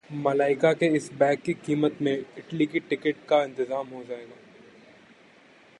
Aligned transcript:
मलाइका 0.09 0.71
के 0.73 0.85
इस 0.95 1.09
बैग 1.13 1.39
की 1.39 1.53
कीमत 1.55 1.97
में 2.01 2.13
इटली 2.13 2.65
की 2.65 2.79
टिकट 2.79 3.25
का 3.29 3.43
इंतज़ाम 3.43 3.87
हो 3.87 4.03
जाएगा 4.03 4.35